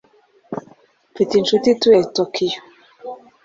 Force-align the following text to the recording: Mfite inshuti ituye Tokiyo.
Mfite 1.11 1.33
inshuti 1.37 1.67
ituye 1.69 1.99
Tokiyo. 2.15 2.59